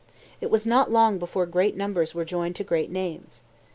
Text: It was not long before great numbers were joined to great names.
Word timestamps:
It 0.41 0.49
was 0.49 0.65
not 0.65 0.89
long 0.91 1.19
before 1.19 1.45
great 1.45 1.77
numbers 1.77 2.15
were 2.15 2.25
joined 2.25 2.55
to 2.55 2.63
great 2.63 2.89
names. 2.89 3.43